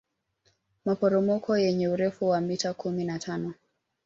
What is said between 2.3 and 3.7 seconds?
mita kumi na tano